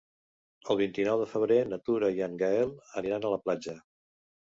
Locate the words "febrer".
1.35-1.59